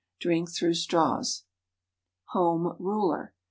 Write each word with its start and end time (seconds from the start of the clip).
Drink 0.19 0.49
through 0.51 0.73
straws. 0.73 1.43
_Home 2.33 2.75
Ruler. 2.79 3.35